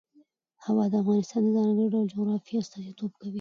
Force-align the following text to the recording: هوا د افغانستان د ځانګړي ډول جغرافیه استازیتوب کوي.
هوا 0.65 0.83
د 0.91 0.93
افغانستان 1.03 1.41
د 1.45 1.49
ځانګړي 1.55 1.85
ډول 1.93 2.05
جغرافیه 2.13 2.59
استازیتوب 2.61 3.11
کوي. 3.19 3.29